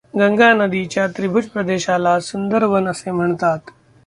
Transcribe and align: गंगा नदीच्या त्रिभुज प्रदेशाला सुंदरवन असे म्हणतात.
गंगा 0.13 0.51
नदीच्या 0.53 1.05
त्रिभुज 1.07 1.47
प्रदेशाला 1.47 2.19
सुंदरवन 2.19 2.87
असे 2.87 3.11
म्हणतात. 3.11 3.59